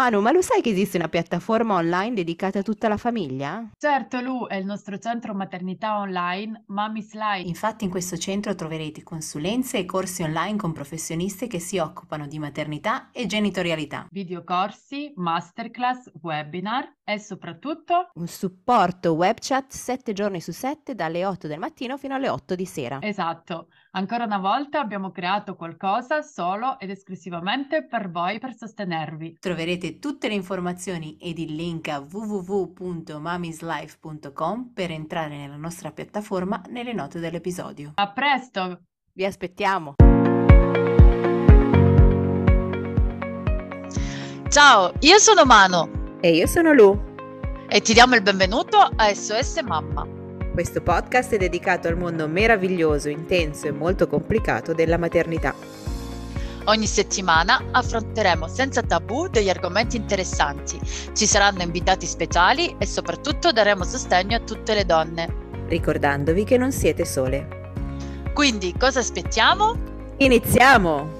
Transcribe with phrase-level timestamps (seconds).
[0.00, 3.68] Manu, ma lo sai che esiste una piattaforma online dedicata a tutta la famiglia?
[3.76, 7.46] Certo, Lu, è il nostro centro maternità online Mommy's Life.
[7.46, 12.38] Infatti in questo centro troverete consulenze e corsi online con professionisti che si occupano di
[12.38, 14.06] maternità e genitorialità.
[14.10, 21.46] Videocorsi, masterclass, webinar e soprattutto un supporto web chat 7 giorni su 7 dalle 8
[21.46, 23.00] del mattino fino alle 8 di sera.
[23.02, 23.66] Esatto.
[23.92, 29.38] Ancora una volta abbiamo creato qualcosa solo ed esclusivamente per voi per sostenervi.
[29.40, 36.92] Troverete tutte le informazioni ed il link a www.mamislife.com per entrare nella nostra piattaforma nelle
[36.92, 37.90] note dell'episodio.
[37.96, 38.82] A presto!
[39.12, 39.94] Vi aspettiamo!
[44.48, 46.18] Ciao, io sono Mano.
[46.20, 46.96] E io sono Lu.
[47.68, 50.18] E ti diamo il benvenuto a SOS Mamma
[50.60, 55.54] questo podcast è dedicato al mondo meraviglioso, intenso e molto complicato della maternità.
[56.64, 60.78] Ogni settimana affronteremo senza tabù degli argomenti interessanti,
[61.14, 65.34] ci saranno invitati speciali e soprattutto daremo sostegno a tutte le donne.
[65.66, 67.72] Ricordandovi che non siete sole.
[68.34, 70.12] Quindi cosa aspettiamo?
[70.18, 71.19] Iniziamo!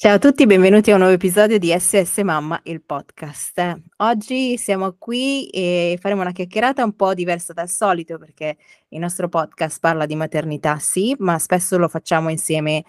[0.00, 3.80] Ciao a tutti, benvenuti a un nuovo episodio di SS Mamma, il podcast.
[3.96, 8.58] Oggi siamo qui e faremo una chiacchierata un po' diversa dal solito perché
[8.90, 12.84] il nostro podcast parla di maternità, sì, ma spesso lo facciamo insieme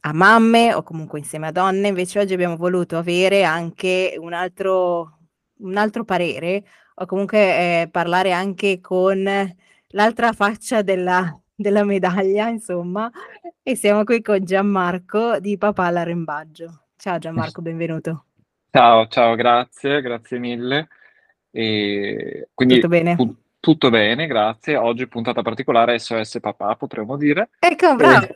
[0.00, 1.88] a mamme o comunque insieme a donne.
[1.88, 5.18] Invece oggi abbiamo voluto avere anche un altro,
[5.58, 9.22] un altro parere o comunque eh, parlare anche con
[9.88, 13.10] l'altra faccia della, della medaglia, insomma,
[13.62, 16.82] e siamo qui con Gianmarco di Papà all'Arrembaggio.
[16.96, 18.24] Ciao Gianmarco, benvenuto.
[18.70, 20.88] Ciao, ciao, grazie, grazie mille.
[21.50, 23.16] E quindi, tutto bene?
[23.16, 24.76] Pu- tutto bene, grazie.
[24.76, 27.48] Oggi puntata particolare SOS Papà, potremmo dire.
[27.58, 28.26] Ecco, bravo.
[28.26, 28.34] E...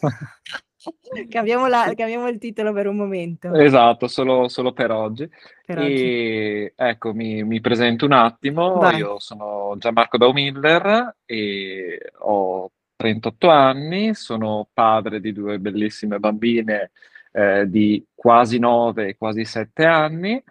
[1.28, 3.52] cambiamo, la, cambiamo, il titolo per un momento.
[3.54, 5.28] Esatto, solo, solo per oggi.
[5.64, 6.72] Per e oggi.
[6.76, 8.74] ecco, mi, mi, presento un attimo.
[8.74, 8.98] Vai.
[8.98, 16.90] Io sono Gianmarco Daumiller e ho 38 anni, sono padre di due bellissime bambine
[17.32, 20.42] eh, di quasi 9 e quasi 7 anni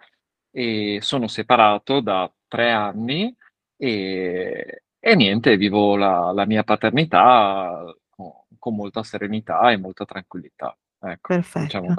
[0.50, 3.34] e sono separato da tre anni
[3.76, 7.84] e, e niente, vivo la, la mia paternità
[8.58, 10.76] con, molta serenità e molta tranquillità.
[11.00, 11.64] Ecco, Perfetto.
[11.64, 11.94] Diciamo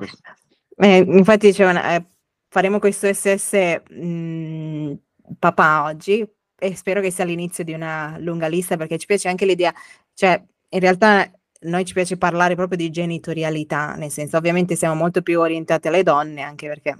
[0.78, 2.06] eh, infatti dicevano, eh,
[2.48, 4.94] faremo questo SS mh, mm,
[5.38, 6.26] papà oggi
[6.62, 9.74] e spero che sia l'inizio di una lunga lista perché ci piace anche l'idea
[10.20, 11.32] cioè, in realtà
[11.62, 16.04] noi ci piace parlare proprio di genitorialità, nel senso, ovviamente siamo molto più orientati alle
[16.04, 16.94] donne, anche perché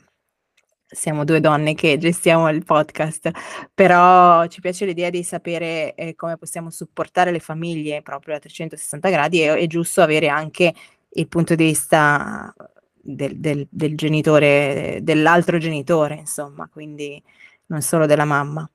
[0.92, 3.30] siamo due donne che gestiamo il podcast,
[3.74, 9.10] però ci piace l'idea di sapere eh, come possiamo supportare le famiglie proprio a 360
[9.10, 10.74] gradi e è giusto avere anche
[11.12, 12.54] il punto di vista
[12.94, 17.22] del, del, del genitore, dell'altro genitore, insomma, quindi
[17.68, 18.70] non solo della mamma.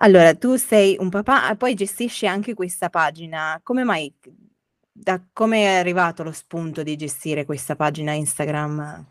[0.00, 3.60] Allora, tu sei un papà e poi gestisci anche questa pagina.
[3.62, 4.12] Come mai
[4.90, 9.06] da come è arrivato lo spunto di gestire questa pagina Instagram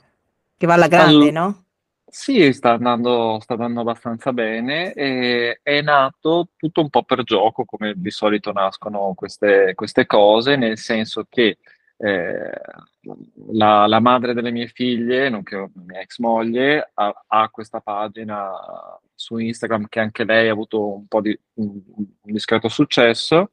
[0.58, 1.66] che va alla grande, Al no?
[2.10, 7.66] Sì, sta andando sta andando abbastanza bene e è nato tutto un po' per gioco,
[7.66, 11.58] come di solito nascono queste queste cose, nel senso che,
[11.98, 12.50] ehm,
[13.52, 18.52] la la madre delle mie figlie, nonché mia ex moglie, ha ha questa pagina
[19.14, 23.52] su Instagram che anche lei ha avuto un po' di un, un discreto successo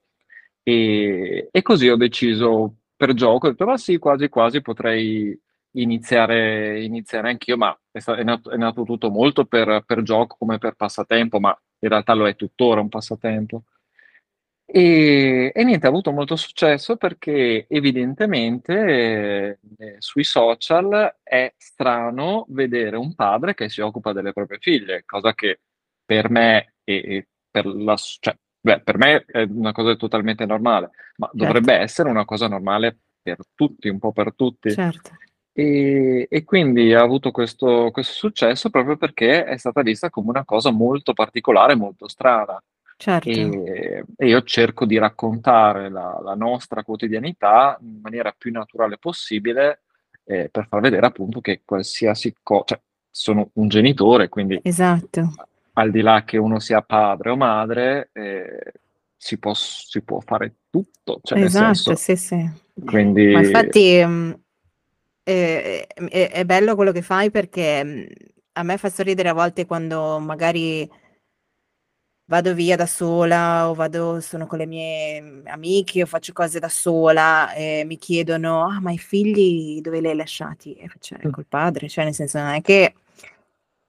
[0.63, 5.39] e, e, così ho deciso per gioco, ho detto ma sì, quasi quasi potrei
[5.75, 10.59] iniziare, iniziare anch'io, ma è, è, nato, è nato, tutto molto per, per, gioco come
[10.59, 13.65] per passatempo, ma in realtà lo è tuttora un passatempo.
[14.67, 22.97] E, e niente, ha avuto molto successo perché evidentemente eh, sui social è strano vedere
[22.97, 25.61] un padre che si occupa delle proprie figlie, cosa che
[26.05, 30.91] per me e, e per la, cioè, beh, per me è una cosa totalmente normale,
[31.17, 31.45] ma certo.
[31.45, 34.71] dovrebbe essere una cosa normale per tutti, un po' per tutti.
[34.71, 35.11] Certo.
[35.57, 40.45] E, e, quindi ha avuto questo, questo successo proprio perché è stata vista come una
[40.45, 42.61] cosa molto particolare, molto strana.
[42.97, 43.29] Certo.
[43.29, 49.83] E, e io cerco di raccontare la, la nostra quotidianità in maniera più naturale possibile
[50.25, 52.81] eh, per far vedere appunto che qualsiasi cosa, cioè
[53.11, 55.35] sono un genitore, quindi esatto.
[55.75, 58.73] al di là che uno sia padre o madre, eh,
[59.17, 61.21] si, può, si può fare tutto.
[61.23, 62.51] Cioè esatto, sì, sì.
[62.85, 63.33] Quindi...
[63.33, 64.05] Ma infatti
[65.27, 68.09] um, è, è, bello quello che fai perché
[68.53, 70.89] a me fa sorridere a volte quando magari
[72.27, 76.69] vado via da sola o vado sono con le mie amiche o faccio cose da
[76.69, 81.29] sola e mi chiedono: "Ah, ma i figli dove li hai lasciati?" E faccio: "Eh,
[81.29, 81.31] Mh.
[81.31, 82.95] col padre." Cioè, nel senso, non è che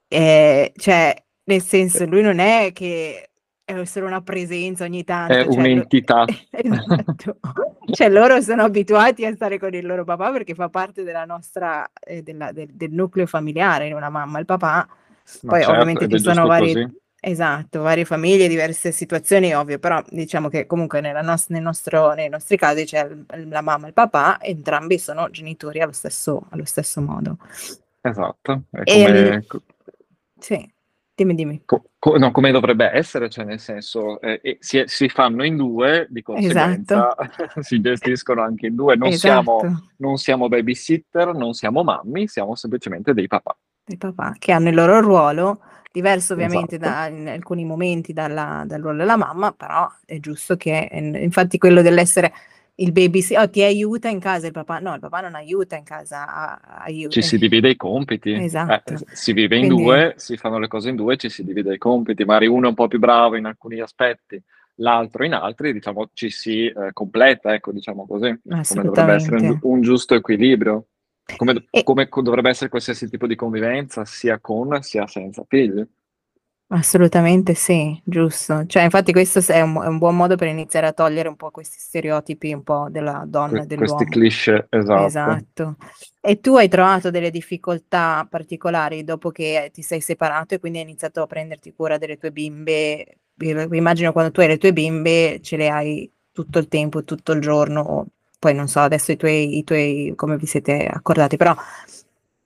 [0.08, 3.25] ehm, cioè, nel senso, lui non è che
[3.66, 6.24] è solo una presenza ogni È tanto, cioè lo un'entità.
[6.50, 7.38] esatto.
[7.90, 11.90] Cioè, loro sono abituati a stare con il loro papà perché fa parte della nostra
[12.00, 14.88] ehm, della del del nucleo familiare, una mamma e il papà.
[15.42, 16.96] Ma Poi certo, ovviamente ci è sono giusto vari così.
[17.20, 22.28] esatto, varie famiglie, diverse situazioni, ovvio, però diciamo che comunque nella nos nel nostro nei
[22.28, 26.64] nostri casi c'è l la mamma e il papà, entrambi sono genitori allo stesso allo
[26.64, 27.38] stesso modo.
[28.00, 29.60] Esatto, è come co
[30.38, 30.68] sì,
[31.16, 31.62] dimmi, dimmi.
[31.64, 35.44] co co no, come dovrebbe essere, cioè nel senso, ehm, e si è si fanno
[35.44, 36.32] in 2, di Esatto.
[36.32, 37.14] conseguenza
[37.60, 38.94] si gestiscono anche in 2.
[38.96, 39.82] Non siamo Esatto.
[39.96, 43.56] non siamo babysitter, non siamo mammy, siamo semplicemente dei papà.
[43.84, 45.60] Dei papà, che hanno il loro ruolo,
[45.90, 46.90] diverso ovviamente Esatto.
[46.90, 51.56] da in alcuni momenti dalla dal ruolo della mamma, però è giusto che en infatti
[51.58, 52.32] quello dell'essere
[52.78, 55.84] il babysi "Oh, ti aiuta in casa il papà?" No, il papà non aiuta in
[55.84, 58.30] casa, a aiu Ci si divide i compiti.
[58.32, 58.96] Eh, Esatto.
[58.96, 61.74] s si vive in Quindi 2, si fanno le cose in 2, ci si divide
[61.74, 62.24] i compiti.
[62.24, 64.42] Magari uno è un po' più bravo in alcuni aspetti,
[64.76, 69.58] l'altro in altri, diciamo ci si, ehm, completa, ecco, diciamo così, come dovrebbe essere un
[69.62, 70.86] un giusto equilibrio.
[71.36, 75.84] Come E come co dovrebbe essere qualsiasi tipo di convivenza, sia con sia senza figli.
[76.70, 78.66] Assolutamente sì, giusto.
[78.66, 81.36] Cioè, infatti questo s è un è un buon modo per iniziare a togliere un
[81.36, 84.10] po' questi stereotipi un po' della donna Que e questi dell'uomo.
[84.10, 85.06] cliché, esatto.
[85.06, 85.76] Esatto.
[86.20, 90.84] E tu hai trovato delle difficoltà particolari dopo che ti sei separato e quindi hai
[90.84, 93.18] iniziato a prenderti cura delle tue bimbe?
[93.38, 97.40] Immagino quando tu hai le tue bimbe ce le hai tutto il tempo, tutto il
[97.40, 98.06] giorno, o
[98.40, 101.54] poi non so adesso i tuoi i tuoi come vi siete accordati, però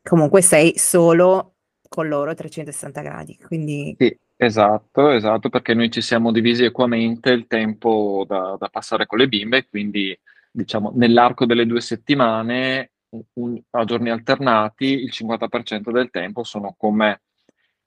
[0.03, 1.50] comunque sei solo
[1.91, 7.31] con loro a 360 gradi, quindi Sì, esatto, esatto, perché noi ci siamo divisi equamente
[7.31, 10.17] il tempo da da passare con le bimbe, quindi
[10.53, 12.93] diciamo nell'arco delle 2 settimane,
[13.35, 17.23] un a giorni alternati, il 50% del tempo sono con me.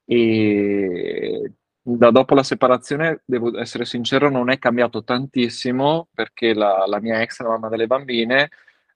[0.06, 1.53] Ehm,
[1.85, 7.21] da dopo la separazione, devo essere sincero, non è cambiato tantissimo perché la la mia
[7.21, 8.49] ex, la mamma delle bambine,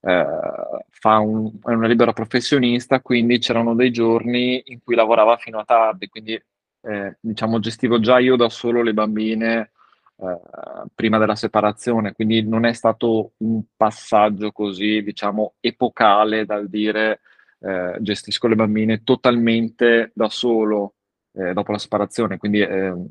[0.08, 5.60] ehm, fa un è una libera professionista, quindi c'erano dei giorni in cui lavorava fino
[5.60, 6.42] a tardi, quindi,
[6.82, 9.72] ehm, diciamo gestivo già io da solo le bambine,
[10.18, 17.22] ehm, prima della separazione, quindi non è stato un passaggio così, diciamo, epocale dal dire,
[17.60, 20.96] ehm, gestisco le bambine totalmente da solo,
[21.34, 22.38] ehm, dopo la separazione.
[22.38, 23.08] Quindi, ehm,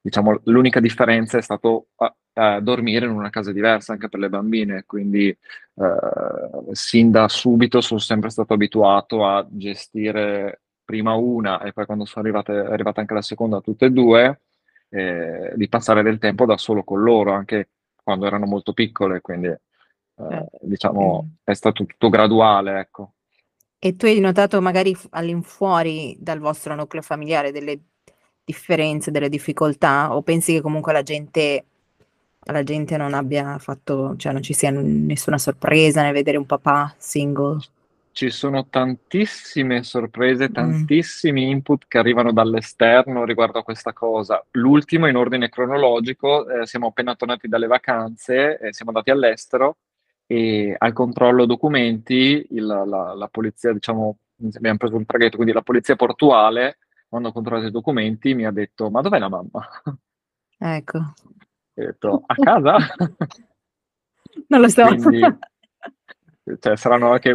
[0.00, 1.88] diciamo l'unica differenza è stato
[2.38, 5.36] a dormire in una casa diversa anche per le bambine, quindi,
[5.76, 12.04] ehm, sin da subito son sempre stato abituato a gestire prima una e poi quando
[12.04, 14.40] sono arrivate è arrivata anche la seconda, tutte e 2,
[14.90, 17.68] ehm, di passare del tempo da solo con loro, anche
[18.02, 19.58] quando erano molto piccole, quindi, ehm,
[20.18, 23.12] Eh, diciamo è stato tutto graduale, ecco.
[23.78, 27.78] E tu hai notato magari all'infuori dal vostro nucleo familiare delle
[28.44, 31.64] differenze, delle difficoltà, o pensi che comunque la gente
[32.52, 36.94] la gente non abbia fatto cioè non ci sia nessuna sorpresa nel vedere un papà
[36.96, 37.58] single?
[38.12, 40.52] Ci sono tantissime sorprese, Mh.
[40.52, 44.42] tantissimi input che arrivano dall'esterno riguardo a questa cosa.
[44.52, 49.76] L'ultimo in ordine cronologico, ehm, siamo appena tornati dalle vacanze e siamo andati all'estero
[50.26, 52.84] e al controllo documenti il la
[53.14, 54.16] la polizia diciamo,
[54.54, 56.78] abbiam preso un traghetto, quindi la polizia portuale,
[57.08, 59.68] quando ha controllato i documenti mi ha detto: "Ma dov'è la mamma?"
[60.58, 61.12] Ecco.
[61.78, 62.76] E ho detto: "A casa?"
[64.48, 64.84] Non lo so.
[64.86, 65.20] Quindi
[66.60, 67.30] cioè saranno anche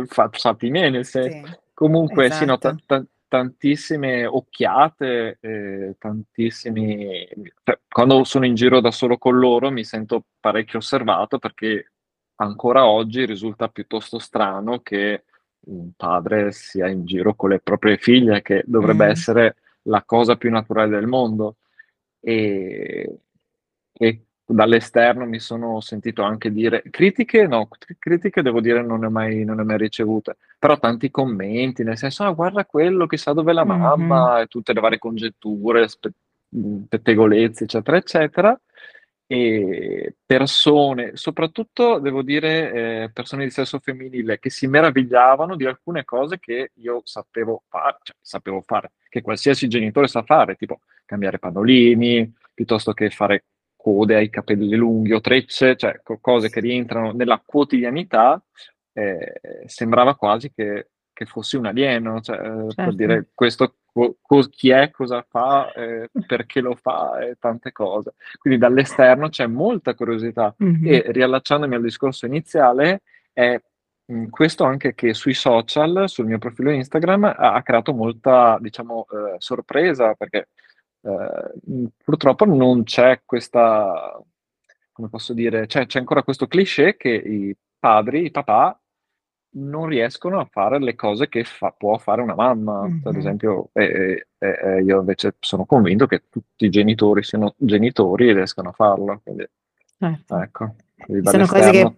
[0.89, 2.83] nel sen Sì, comunque sì, no, ta esatto.
[2.86, 7.25] ta tantissime occhiate, ehm, tantissimi
[7.63, 11.91] cioè quando sono in giro da solo con loro mi sento parecchio osservato, perché
[12.36, 15.24] ancora oggi risulta piuttosto strano che
[15.67, 19.10] un padre sia in giro con le proprie figlie, che dovrebbe Mh.
[19.10, 21.57] essere la cosa più naturale del mondo.
[22.21, 23.17] Ehm,
[23.93, 27.67] e dall'esterno mi sono sentito anche dire critiche no,
[28.00, 31.83] critiche devo dire non ne ho mai non ne ho mai ricevute, però tanti commenti,
[31.83, 33.77] nel senso: "Ah, guarda quello, chissà dov'è la Mh-mh.
[33.77, 36.12] mamma", e tutte le varie congetture, spe
[36.89, 38.62] pettegolezzi, eccetera, eccetera.
[39.27, 42.71] E persone, soprattutto devo dire,
[43.03, 47.98] ehm, persone di sesso femminile che si meravigliavano di alcune cose che io sapevo fa
[48.03, 53.45] cioè sapevo fare, che qualsiasi genitore sa fare, tipo cambiare pannolini, piuttosto che fare
[53.81, 58.41] code ai capelli lunghi o trecce, cioè co cose che rientrano nella quotidianità,
[58.93, 59.19] ehm,
[59.65, 62.91] sembrava quasi che che fossi un alieno, cioè, per Certo.
[62.93, 68.13] dire: "Questo co- co- chi è, cosa fa, eh, perché lo fa e tante cose.
[68.39, 70.88] Quindi dall'esterno c'è molta curiosità Mhm.
[70.88, 73.01] e riallacciandomi al discorso iniziale,
[73.33, 73.59] è
[74.05, 79.05] mh, questo anche che sui social, sul mio profilo Instagram, ha, ha creato molta, diciamo,
[79.11, 80.47] eh, sorpresa perché
[81.01, 84.22] eh, mh, purtroppo non c'è questa,
[84.91, 88.75] come posso dire, c'è, c'è ancora questo cliché che i padri, i papà,
[89.53, 92.84] non riescono a fare le cose che fa- può fare una mamma.
[92.84, 93.17] Ad Mhm.
[93.17, 98.34] esempio, e- e- e io invece sono convinto che tutti i genitori siano genitori e
[98.34, 99.20] riescano a farlo.
[99.24, 99.46] Quindi,
[100.00, 100.38] Certo.
[100.39, 101.93] ecco, quindi sono cose che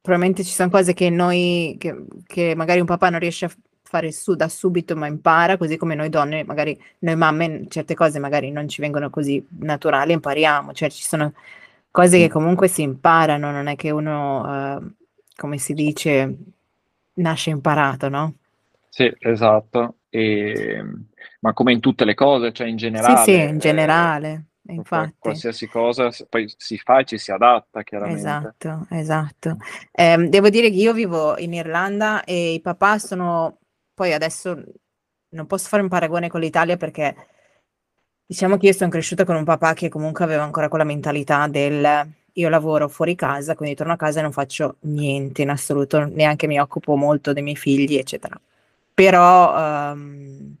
[0.00, 3.50] probabilmente ci sono cose che noi, che, che magari un papà non riesce a
[3.88, 8.18] fare su da subito, ma impara, così come noi donne, magari noi mamme, certe cose
[8.18, 10.72] magari non ci vengono così naturali, impariamo.
[10.72, 11.32] Cioè ci sono
[11.90, 14.92] cose che comunque si imparano, non è che uno, eh,
[15.36, 16.36] come si dice,
[17.14, 18.34] nasce imparato, no?
[18.88, 19.98] Sì, esatto.
[20.08, 20.82] E-
[21.40, 24.46] ma come in tutte le cose, cioè in Sì, sì, generale, in eh, generale,
[24.90, 25.14] qual- infatti.
[25.18, 28.54] qualsiasi cosa poi si fa e ci si adatta, chiaramente.
[28.54, 29.56] Esatto, esatto.
[29.92, 33.57] Ehm, devo dire che io vivo in Irlanda e i papà sono,
[33.98, 34.62] poi adesso
[35.30, 37.16] non posso fare un paragone con l'Italia perché
[38.24, 42.08] diciamo che io sono cresciuta con un papà che comunque aveva ancora quella mentalità del
[42.32, 46.46] io lavoro fuori casa, quindi torno a casa e non faccio niente in assoluto, neanche
[46.46, 48.40] mi occupo molto dei miei figli, eccetera.
[48.94, 50.56] Però ehm,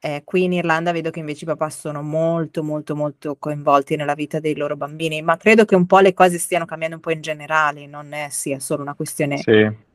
[0.00, 4.14] eh, qui in Irlanda vedo che invece i papà sono molto, molto, molto coinvolti nella
[4.14, 7.12] vita dei loro bambini, ma credo che un po' le cose stiano cambiando un po'
[7.12, 9.92] in generale, non è sia solo una questione Sì,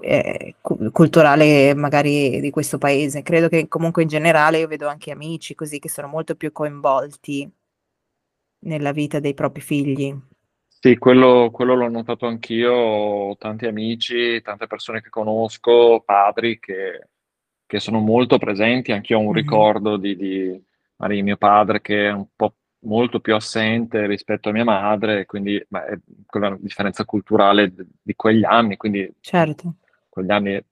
[0.00, 3.22] eh, cu- culturale magari di questo paese.
[3.22, 7.50] Credo che comunque in generale io vedo anche amici così che sono molto più coinvolti
[8.60, 10.14] nella vita dei propri figli.
[10.66, 17.08] Sì, quello, quello l'ho notato anch'io, ho tanti amici, tante persone che conosco, padri che,
[17.66, 19.34] che sono molto presenti, anch'io ho un Mhm.
[19.34, 20.64] ricordo di, di
[20.96, 22.54] magari mio padre che è un po'
[22.84, 28.44] molto più assente rispetto a mia madre, quindi ma è quella differenza culturale di quegli
[28.44, 29.74] anni, quindi Certo,
[30.10, 30.62] quegli anni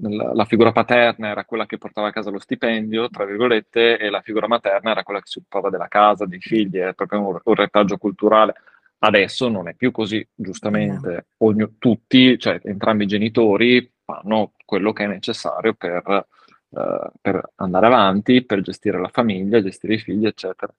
[0.00, 4.20] la, figura paterna era quella che portava a casa lo stipendio, tra virgolette, e la
[4.20, 7.54] figura materna era quella che si occupava della casa, dei figli, è proprio un, un
[7.54, 8.54] retaggio culturale.
[8.98, 15.04] Adesso non è più così, giustamente, Ogni- tutti, cioè entrambi i genitori, fanno quello che
[15.04, 16.26] è necessario per,
[16.70, 20.72] eh, per andare avanti, per gestire la famiglia, gestire i figli, eccetera.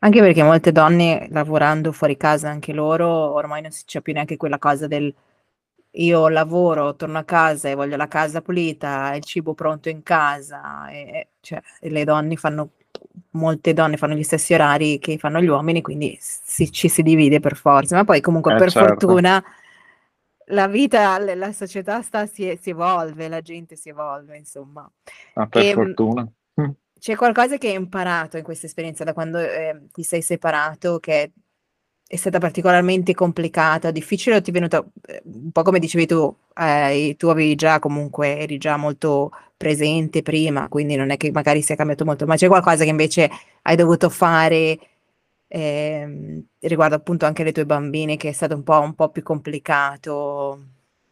[0.00, 4.36] Anche perché molte donne lavorando fuori casa anche loro, ormai non si c'è più neanche
[4.36, 5.14] quella cosa del
[5.96, 10.88] io lavoro, torno a casa e voglio la casa pulita, il cibo pronto in casa,
[10.90, 12.70] e, e- cioè, e le donne fanno,
[13.30, 17.40] molte donne fanno gli stessi orari che fanno gli uomini, quindi si- ci si divide
[17.40, 19.06] per forza, ma poi comunque Eh, per certo.
[19.06, 19.44] fortuna
[20.48, 24.88] la vita, la società sta, si, si evolve, la gente si evolve, insomma.
[25.34, 26.26] Ah, per Ehm, fortuna.
[26.60, 26.70] Mm.
[26.98, 31.32] c'è qualcosa che hai imparato in questa esperienza da quando eh, ti sei separato che
[32.06, 36.34] è stata particolarmente complicata, difficile o ti è venuto eh, un po' come dicevi tu,
[36.54, 41.62] eh, tu avevi già comunque, eri già molto presente prima, quindi non è che magari
[41.62, 43.30] sia cambiato molto, ma c'è qualcosa che invece
[43.62, 44.78] hai dovuto fare
[45.48, 49.22] ehm, riguardo appunto anche le tue bambine che è stato un po', un po' più
[49.22, 50.60] complicato?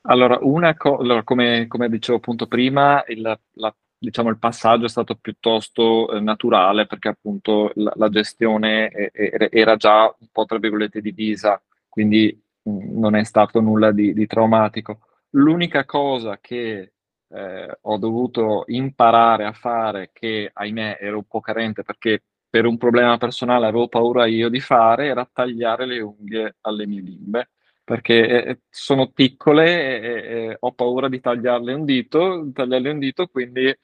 [0.06, 3.20] Allora, una co- allora, come, come dicevo appunto prima, il,
[3.54, 3.74] la-
[4.04, 9.76] diciamo, il passaggio è stato piuttosto eh, naturale perché appunto la, la gestione e- era
[9.76, 15.00] già un po' tra virgolette divisa, quindi mh, non è stato nulla di, di traumatico.
[15.30, 16.92] L'unica cosa che
[17.28, 22.76] eh, ho dovuto imparare a fare, che ahimè ero un po' carente perché per un
[22.78, 27.48] problema personale avevo paura io di fare, era tagliare le unghie alle mie bimbe
[27.84, 33.26] perché eh, sono piccole e, e- ho paura di tagliarle un dito, tagliarle un dito,
[33.28, 33.74] quindi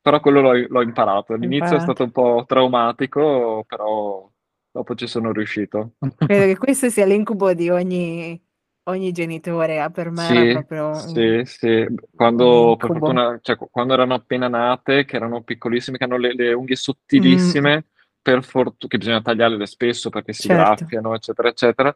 [0.00, 1.34] però quello l'ho, l'ho imparato.
[1.34, 1.80] All'inizio è Imparato.
[1.80, 4.28] stato un po' traumatico, però
[4.70, 5.94] dopo ci sono riuscito.
[6.24, 8.40] Credo che questo sia l'incubo di ogni,
[8.84, 11.86] ogni genitore, ah, per me era Sì, proprio un, sì, sì.
[12.14, 16.34] Quando, per fortuna, cioè, qu- quando erano appena nate, che erano piccolissime, che hanno le,
[16.34, 17.86] le unghie Mm, sottilissime,
[18.20, 20.84] per fortuna, che bisogna tagliarle spesso perché si certo.
[20.84, 21.94] graffiano, eccetera, eccetera.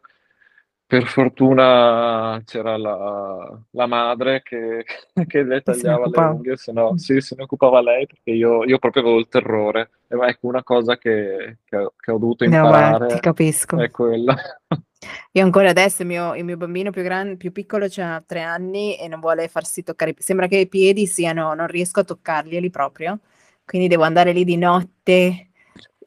[0.87, 4.85] Per fortuna c'era la, la madre che,
[5.27, 6.95] che le tagliava le unghie, se no, Mm.
[6.95, 9.89] sì, se ne occupava lei perché io, io proprio avevo il terrore.
[10.07, 13.77] E ecco, una cosa che, che ho che ho dovuto No, ti imparare capisco.
[13.81, 14.35] è quella.
[15.33, 18.97] Io ancora adesso, il mio, il mio bambino più grande, più piccolo, ha tre anni
[18.97, 20.15] e non vuole farsi toccare.
[20.19, 23.19] Sembra che i piedi siano, non riesco a toccarglieli proprio,
[23.65, 25.46] quindi devo andare lì di notte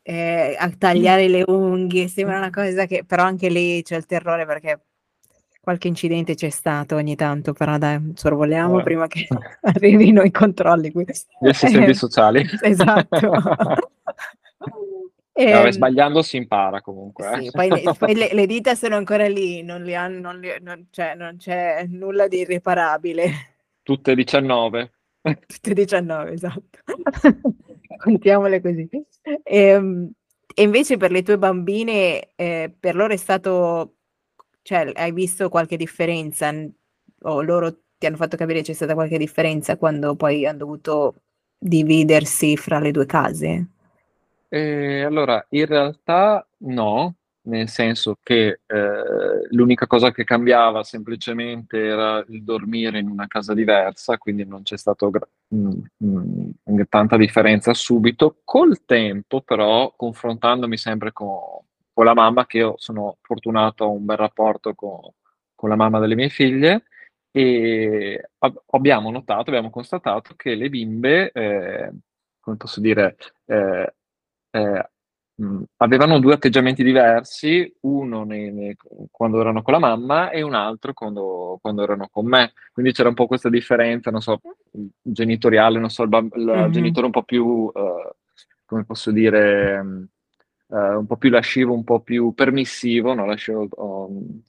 [0.02, 2.08] eh, a tagliare le unghie.
[2.08, 4.80] Sembra una cosa che, però anche lì c'è il terrore perché
[5.60, 8.82] qualche incidente c'è stato ogni tanto, però dai, sorvoliamo Eh.
[8.82, 9.26] prima che
[9.62, 10.90] arrivino i controlli.
[10.94, 12.44] Gli assistenti Eh, sociali.
[12.62, 13.30] esatto.
[15.32, 17.30] Vabbè, Ehm, sbagliando si impara comunque.
[17.32, 17.42] eh.
[17.44, 20.58] sì, poi, le, poi le- le dita sono ancora lì, non, li hanno, non, li-
[20.60, 23.30] non- cioè, non c'è nulla di irreparabile.
[23.82, 24.90] Tutte 19.
[25.46, 26.78] Tutte 19, esatto.
[28.00, 28.88] Contiamole così.
[29.44, 30.12] Ehm,
[30.54, 33.94] E, invece per le tue bambine, eh, per loro è stato,
[34.62, 36.52] cioè, hai visto qualche differenza?
[37.22, 41.14] O loro ti hanno fatto capire c'è stata qualche differenza quando poi hanno dovuto
[41.58, 43.66] dividersi fra le due case?
[44.48, 52.22] E allora, in realtà no, nel senso che eh, l'unica cosa che cambiava semplicemente era
[52.28, 55.08] il dormire in una casa diversa, quindi non c'è stata
[56.88, 58.40] tanta differenza subito.
[58.44, 61.38] Col tempo, però, confrontandomi sempre con,
[61.92, 64.98] con la mamma, che io sono fortunato, ho un bel rapporto con,
[65.54, 66.84] con la mamma delle mie figlie,
[67.32, 71.92] e ab- abbiamo notato, abbiamo constatato che le bimbe, eh,
[72.40, 73.16] come posso dire,
[73.46, 73.94] eh,
[74.50, 74.90] eh,
[75.40, 78.76] mh, avevano due atteggiamenti diversi, uno nei- nei-
[79.10, 82.52] quando erano con la mamma e un altro quando, quando erano con me.
[82.72, 84.40] Quindi c'era un po' questa differenza, non so,
[85.02, 86.70] genitoriale, non so, il, bamb- il Mhm.
[86.72, 88.10] genitore un po' più, eh,
[88.66, 90.08] come posso dire, mh,
[90.72, 94.40] eh, un po' più lascivo, un po' più permissivo, no, lascivo, oh, un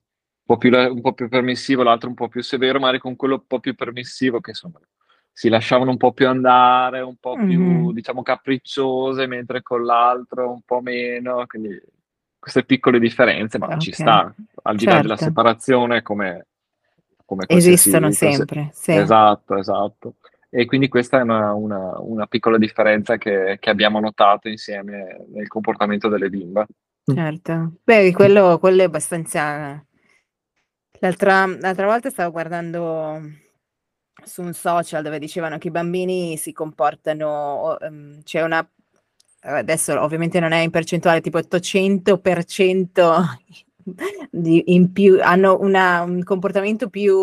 [0.45, 3.47] po' più, un po' più permissivo, l'altro un po' più severo, magari con quello un
[3.47, 4.79] po' più permissivo che insomma
[5.31, 7.93] si lasciavano un po' più andare, un po' più, Mhm.
[7.93, 11.79] diciamo, capricciose, mentre con l'altro un po' meno, quindi
[12.37, 14.33] queste piccole differenze, ma ci Ok, sta,
[14.63, 15.23] al di là della certo.
[15.23, 16.47] separazione, come,
[17.25, 17.45] come.
[17.47, 18.91] Esistono sempre, sì.
[18.91, 20.15] Esatto, esatto.
[20.49, 25.47] E quindi questa è una, una- una piccola differenza che, che abbiamo notato insieme nel
[25.47, 26.65] comportamento delle bimbe.
[27.05, 27.73] Certo.
[27.83, 29.83] Beh, quello, quello è abbastanza...
[30.99, 33.19] L'altra, l'altra volta stavo guardando
[34.23, 38.67] su un social dove dicevano che i bambini si comportano, ehm, c'è una,
[39.41, 43.21] adesso ovviamente non è in percentuale, tipo 800%
[44.31, 47.13] di, in più, hanno una- un comportamento più,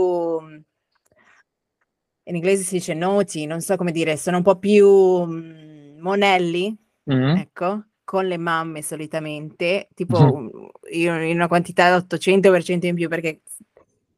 [2.25, 4.87] in inglese si dice naughty, non so come dire, sono un po' più
[5.25, 7.37] mm, monelli, Mhm.
[7.39, 10.51] ecco, con le mamme solitamente, tipo un-
[10.91, 13.41] in in una quantità 800% in più, perché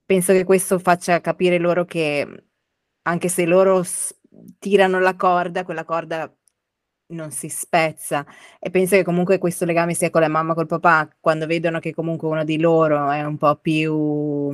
[0.04, 2.44] penso che questo faccia capire loro che
[3.10, 4.14] anche se loro s-
[4.58, 6.32] tirano la corda, quella corda
[7.08, 8.24] non si spezza.
[8.58, 11.92] E penso che comunque questo legame sia con la mamma, col papà, quando vedono che
[11.94, 14.52] comunque uno di loro è un po' più,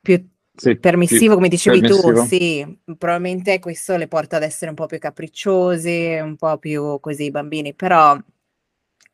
[0.00, 2.20] più Sì, permissivo, come dicevi permissivo.
[2.20, 2.64] tu, sì,
[2.98, 7.30] probabilmente questo le porta ad essere un po' più capricciosi, un po' più così i
[7.30, 8.18] bambini, però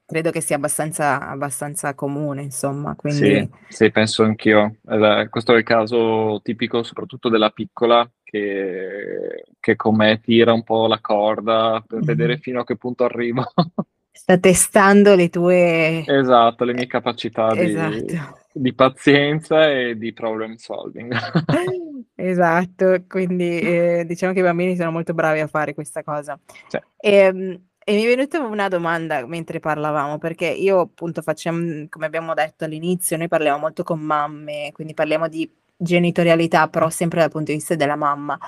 [0.09, 4.77] credo che sia abbastanza, abbastanza comune, insomma, quindi Sì, sì, penso anch'io.
[4.89, 10.63] Eh, Questo è il caso tipico soprattutto della piccola che, che con me tira un
[10.63, 12.05] po' la corda per Mhm.
[12.07, 13.45] vedere fino a che punto arrivo.
[14.13, 16.05] sta testando le tue...
[16.07, 18.39] Esatto, le mie capacità di, Esatto.
[18.53, 21.15] di pazienza e di problem solving.
[22.21, 26.39] Esatto, quindi eh, diciamo che i bambini sono molto bravi a fare questa cosa.
[26.69, 26.79] Sì.
[27.01, 32.35] Ehm, E, mi è venuta una domanda mentre parlavamo, perché io appunto facciamo, come abbiamo
[32.35, 37.51] detto all'inizio, noi parliamo molto con mamme, quindi parliamo di genitorialità, però sempre dal punto
[37.51, 38.39] di vista della mamma.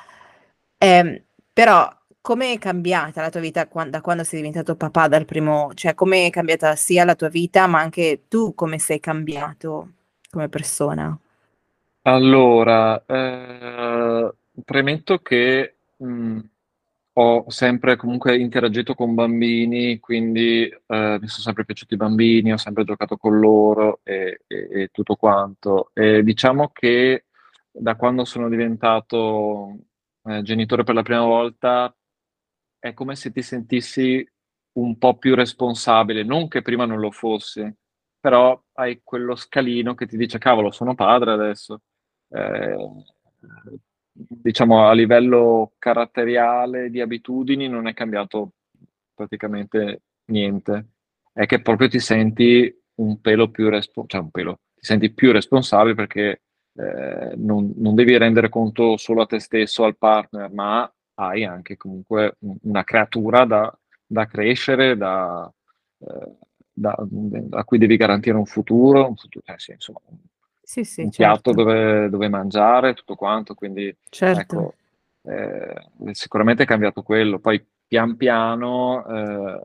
[0.77, 1.23] Ehm,
[1.55, 1.89] però
[2.21, 5.95] come è cambiata la tua vita quan- da quando sei diventato papà dal primo, cioè
[5.95, 9.93] come è cambiata sia la tua vita, ma anche tu come sei cambiato
[10.31, 11.19] come persona?
[12.03, 16.39] Allora, eh, premetto che mh,
[17.15, 22.57] ho sempre comunque interagito con bambini, quindi eh, mi sono sempre piaciuti i bambini, ho
[22.57, 25.91] sempre giocato con loro e, e- e tutto quanto.
[25.95, 27.27] E diciamo che
[27.71, 29.77] da quando sono diventato
[30.25, 31.95] eh, genitore per la prima volta
[32.79, 34.27] è come se ti sentissi
[34.73, 37.71] un po' più responsabile, non che prima non lo fossi,
[38.19, 41.83] però hai quello scalino che ti dice, cavolo, sono padre adesso.
[42.29, 42.77] Eh,
[44.13, 48.53] diciamo a livello caratteriale di abitudini non è cambiato
[49.15, 50.89] praticamente niente.
[51.33, 55.33] È che proprio ti senti un pelo più responsabile, cioè un pelo, ti senti più
[55.33, 56.43] responsabile perché
[56.75, 61.77] eh, non, non devi rendere conto solo a te stesso, al partner, ma hai anche
[61.77, 65.51] comunque un- una creatura da, da crescere, da,
[65.99, 66.37] eh,
[66.73, 66.97] da-
[67.51, 70.01] a cui devi garantire un futuro, un futuro, eh sì, insomma,
[70.71, 74.41] Sì, sì, un piatto certo, dove, dove mangiare, tutto quanto, quindi certo.
[74.41, 74.75] ecco,
[75.29, 77.41] eh, sicuramente è cambiato quello.
[77.41, 79.65] Poi pian piano, eh,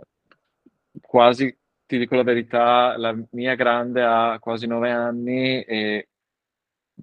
[1.01, 6.07] quasi ti ti dico la verità, la mia grande ha quasi nove anni e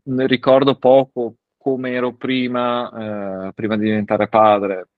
[0.04, 4.88] ne ricordo poco come ero prima, eh, prima di diventare padre.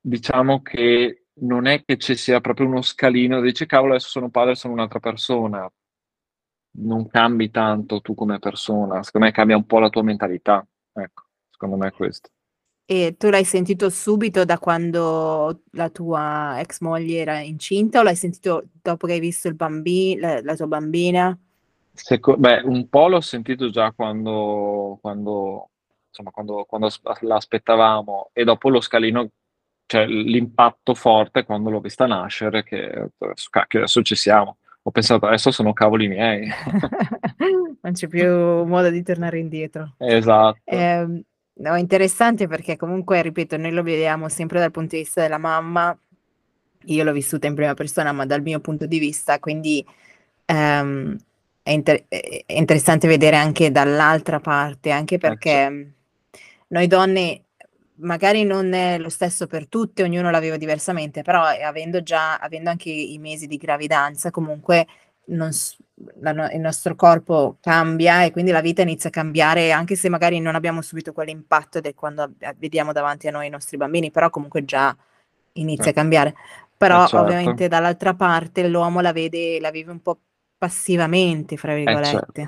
[0.00, 4.54] Diciamo che non è che ci sia proprio uno scalino, dici cavolo adesso sono padre,
[4.54, 5.68] sono un'altra persona.
[6.76, 10.66] Non cambi tanto tu come persona, secondo me cambia un po' la tua mentalità.
[10.92, 12.30] Ecco, secondo me è questo.
[12.86, 18.16] E tu l'hai sentito subito da quando la tua ex moglie era incinta o l'hai
[18.16, 21.38] sentito dopo che hai visto il bambi la, la tua bambina?
[21.92, 25.70] Seco- beh, un po' l'ho sentito già quando, quando,
[26.08, 29.30] insomma, quando, quando as- l'aspettavamo e dopo lo scalino,
[29.86, 33.10] cioè l'impatto forte quando l'ho vista nascere, che
[33.48, 34.58] cacchio, adesso ci siamo.
[34.86, 36.46] Ho pensato, adesso sono cavoli miei.
[37.84, 39.94] Non c'è più modo di tornare indietro.
[39.98, 40.60] Esatto.
[40.64, 41.22] Ehm,
[41.54, 45.96] no, interessante perché comunque, ripeto, noi lo vediamo sempre dal punto di vista della mamma.
[46.86, 49.84] Io l'ho vissuta in prima persona, ma dal mio punto di vista, quindi
[50.46, 51.16] ehm,
[51.62, 55.92] è, inter- è interessante vedere anche dall'altra parte, anche Eh, perché
[56.68, 57.43] noi donne
[57.96, 62.36] magari non è lo stesso per tutte, ognuno la vive diversamente, però eh, avendo già
[62.38, 64.86] avendo anche i mesi di gravidanza, comunque
[65.26, 65.50] non
[66.20, 70.40] la il nostro corpo cambia e quindi la vita inizia a cambiare, anche se magari
[70.40, 74.28] non abbiamo subito quell'impatto del quando ab- vediamo davanti a noi i nostri bambini, però
[74.30, 74.94] comunque già
[75.54, 76.34] inizia a Eh, cambiare.
[76.76, 77.20] Però eh, certo.
[77.20, 80.18] ovviamente dall'altra parte l'uomo la vede, la vive un po'
[80.58, 82.42] passivamente, fra Eh, certo.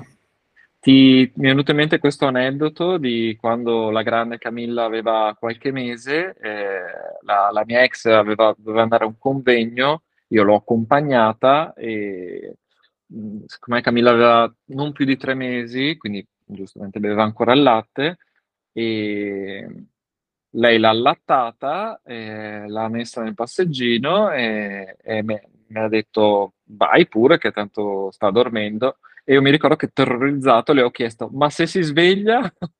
[0.87, 5.73] Ti, mi è venuto in mente questo aneddoto di quando la grande Camilla aveva qualche
[5.73, 6.79] mese, eh,
[7.23, 12.55] la, la mia ex aveva, doveva andare a un convegno, io l'ho accompagnata e
[13.05, 18.19] mh, siccome Camilla aveva non più di tre mesi, quindi giustamente beveva ancora il latte,
[18.71, 19.67] e
[20.51, 25.37] lei l'ha allattata, eh, l'ha messa nel passeggino e, e mi
[25.73, 28.99] ha detto vai pure che tanto sta dormendo.
[29.29, 32.49] E io mi ricordo che terrorizzato le ho chiesto, ma se si sveglia?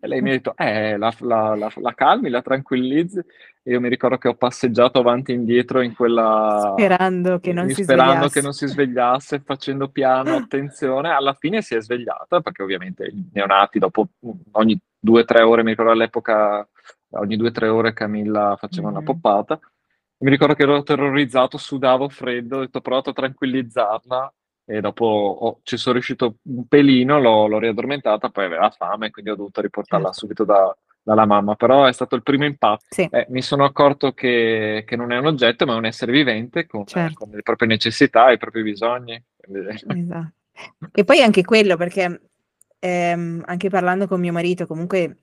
[0.00, 3.18] E lei mi ha detto, eh, la, la- la- la calmi, la tranquillizzi.
[3.18, 6.72] E io mi ricordo che ho passeggiato avanti e indietro in quella...
[6.72, 8.32] Sperando che non si sperando svegliasse.
[8.38, 11.10] che non si svegliasse, facendo piano, attenzione.
[11.10, 14.08] Alla fine si è svegliata, perché ovviamente i neonati dopo
[14.52, 16.66] ogni due o tre ore, mi ricordo all'epoca,
[17.10, 19.04] ogni due o tre ore Camilla faceva una Mhm.
[19.04, 19.60] poppata.
[20.20, 24.32] Mi ricordo che ero terrorizzato, sudavo freddo, ho detto, ho provato a tranquillizzarla
[24.64, 29.30] e dopo ho- ci sono riuscito un pelino, l'ho, l'ho riaddormentata, poi aveva fame, quindi
[29.30, 30.18] ho dovuto riportarla Certo.
[30.18, 31.54] subito da- dalla mamma.
[31.54, 32.84] Però è stato il primo impatto.
[32.90, 36.10] Sì, Eh, mi sono accorto che, che non è un oggetto, ma è un essere
[36.12, 37.24] vivente con, certo.
[37.24, 39.22] con le proprie necessità, i propri bisogni.
[39.96, 40.32] Esatto.
[40.92, 42.20] E poi anche quello, perché
[42.80, 45.18] ehm, anche parlando con mio marito, comunque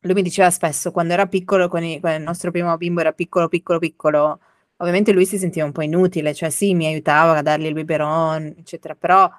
[0.00, 3.48] lui mi diceva spesso, quando era piccolo, con quando il nostro primo bimbo era piccolo,
[3.48, 4.40] piccolo, piccolo,
[4.76, 8.54] ovviamente lui si sentiva un po' inutile, cioè sì, mi aiutava a dargli il biberon,
[8.58, 9.30] eccetera, però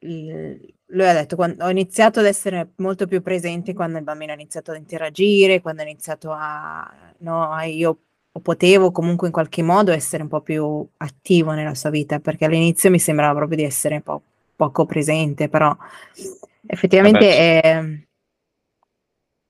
[0.00, 4.34] lui ha detto, quando, ho iniziato ad essere molto più presente quando il bambino ha
[4.34, 7.98] iniziato ad interagire, quando ha iniziato a, no, io
[8.40, 12.90] potevo comunque in qualche modo essere un po' più attivo nella sua vita, perché all'inizio
[12.90, 14.22] mi sembrava proprio di essere un po'
[14.54, 15.76] poco presente, però
[16.66, 18.07] effettivamente Vabbè, è...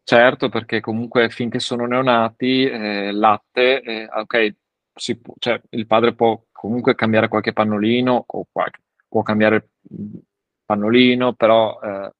[0.08, 4.54] Certo, perché comunque finché sono neonati, eh, latte, eh, ok,
[4.94, 10.16] si può- cioè, il padre può comunque cambiare qualche pannolino o qualche- può cambiare mh,
[10.64, 12.10] pannolino, però eh,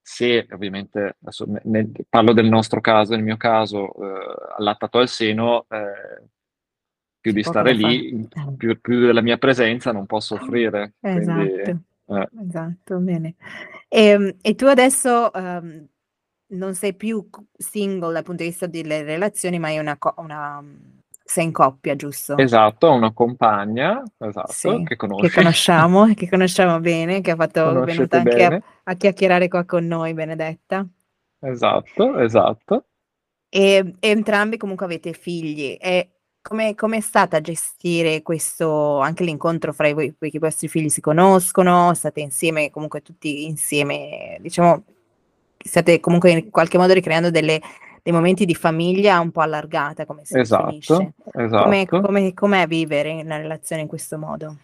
[0.00, 5.08] se ovviamente, adesso ne- ne- parlo del nostro caso, nel mio caso, eh, allattato al
[5.08, 6.24] seno, eh,
[7.20, 11.20] più di stare lì, più, più della mia presenza non posso offrire, quindi
[11.60, 13.34] Esatto, eh, esatto, bene.
[13.86, 15.86] E, e tu adesso ehm,
[16.48, 20.62] non sei più single dal punto di vista delle relazioni, ma hai una, co- una
[21.24, 22.34] sei in coppia, giusto?
[22.34, 27.36] esatto, ho una compagna, esatto, Sì, che che conosci, conosciamo, che conosciamo bene, che ha
[27.36, 28.62] fatto, venuta conoscete anche a, bene.
[28.84, 30.86] a chiacchierare qua con noi, Benedetta.
[31.40, 32.84] Esatto, esatto.
[33.50, 35.76] E, e entrambi comunque avete figli.
[35.80, 40.88] E come è stata gestire questo, anche l'incontro fra i voi, perché i vostri figli
[40.88, 44.82] si conoscono, state insieme, comunque tutti insieme, diciamo,
[45.58, 47.60] state comunque in qualche modo ricreando delle,
[48.02, 51.12] dei momenti di famiglia un po' allargata, come si Esatto, definisce.
[51.26, 52.00] Come, esatto.
[52.00, 54.56] come, com'è vivere una relazione in questo modo?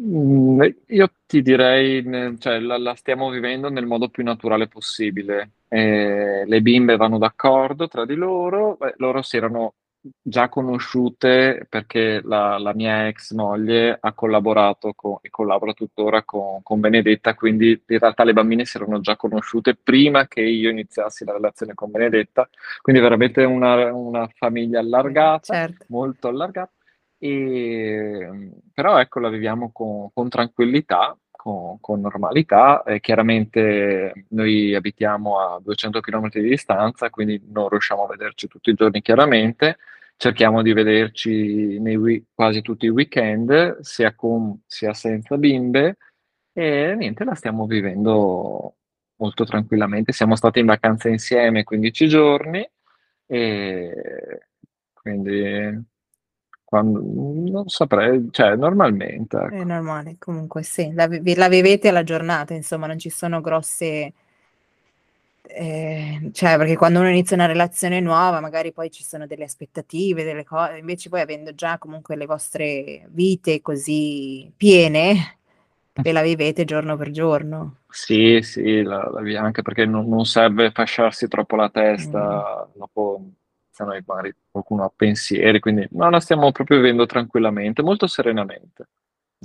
[0.00, 2.02] Mm, Io ti direi,
[2.38, 5.50] cioè, la, la stiamo vivendo nel modo più naturale possibile.
[5.68, 9.74] Eh, le bimbe vanno d'accordo tra di loro, beh, loro si erano
[10.20, 16.62] già conosciute perché la, la mia ex moglie ha collaborato con, e collabora tuttora con,
[16.62, 21.24] con, Benedetta, quindi in realtà le bambine si erano già conosciute prima che io iniziassi
[21.24, 22.48] la relazione con Benedetta,
[22.82, 25.84] quindi veramente una, una famiglia allargata, certo.
[25.88, 26.72] molto allargata,
[27.18, 32.82] e, però ecco la viviamo con, con tranquillità con, con normalità.
[32.82, 38.70] Eh, chiaramente noi abitiamo a 200 km di distanza, quindi non riusciamo a vederci tutti
[38.70, 39.78] i giorni chiaramente.
[40.20, 45.96] Cerchiamo di vederci nei, quasi tutti i weekend, sia con sia senza bimbe,
[46.52, 48.74] e niente, la stiamo vivendo
[49.14, 50.10] molto tranquillamente.
[50.10, 52.68] Siamo stati in vacanza insieme 15 giorni,
[53.26, 54.40] e
[54.92, 55.86] quindi
[56.64, 59.38] quando, non saprei, cioè normalmente.
[59.38, 59.64] È Ecco.
[59.64, 64.14] normale, comunque sì, la, la vivete alla giornata, insomma, non ci sono grosse...
[65.42, 70.24] eh, cioè, perché quando uno inizia una relazione nuova, magari poi ci sono delle aspettative,
[70.24, 75.38] delle cose, invece poi avendo già comunque le vostre vite così piene,
[76.00, 77.76] ve la vivete giorno per giorno.
[77.90, 81.72] Sì, sì, la, la via, anche perché non, non serve fasciarsi troppo la Mm.
[81.72, 83.20] testa, dopo
[83.64, 88.88] iniziano magari qualcuno a pensieri, quindi no, la stiamo proprio vivendo tranquillamente, molto serenamente.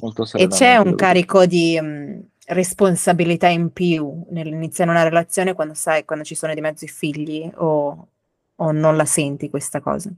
[0.02, 5.74] Molto E c'è serenamente, un carico di mm, responsabilità in più nell'iniziare una relazione quando
[5.74, 8.08] sai, quando ci sono di mezzo i figli o,
[8.56, 10.12] o non la senti questa cosa?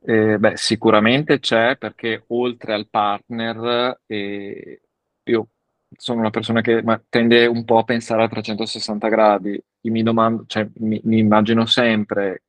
[0.00, 4.80] Eh, beh, sicuramente c'è perché oltre al partner, eh,
[5.24, 5.48] io
[5.96, 9.62] sono una persona che ma, tende un po' a pensare a 360 gradi.
[9.82, 12.44] Mi domando, cioè, mi, mi immagino sempre,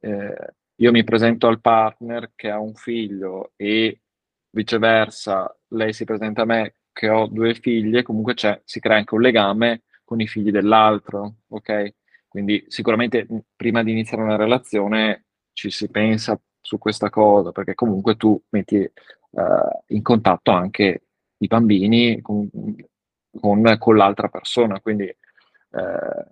[0.00, 4.00] eh, io mi presento al partner che ha un figlio e
[4.50, 9.20] viceversa, lei si presenta a me che ho due figlie, comunque si crea anche un
[9.20, 11.94] legame con i figli dell'altro, ok?
[12.28, 18.16] Quindi sicuramente prima di iniziare una relazione ci si pensa su questa cosa, perché comunque
[18.16, 18.92] tu metti eh,
[19.88, 21.02] in contatto anche
[21.38, 22.48] i bambini con,
[23.38, 26.26] con- con l'altra persona, quindi eh,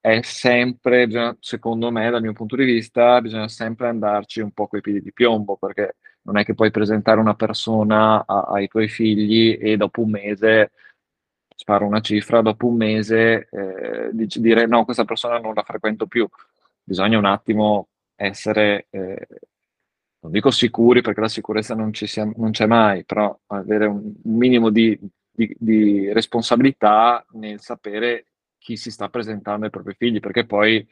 [0.00, 4.80] è sempre, secondo me, dal mio punto di vista, bisogna sempre andarci un po' coi
[4.80, 9.56] piedi di piombo, perché non è che puoi presentare una persona a- ai tuoi figli
[9.60, 10.72] e dopo un mese
[11.54, 16.06] sparo una cifra, dopo un mese eh, dici- dire no, questa persona non la frequento
[16.06, 16.28] più.
[16.82, 19.26] Bisogna un attimo essere, eh,
[20.20, 24.36] non dico sicuri perché la sicurezza non sia- non c'è mai, però avere un un
[24.36, 24.98] minimo di,
[25.30, 28.26] di- di responsabilità nel sapere
[28.58, 30.86] chi si sta presentando ai propri figli, perché poi